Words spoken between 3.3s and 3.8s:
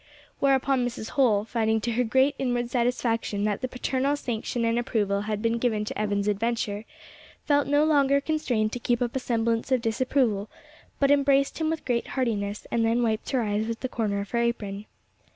that the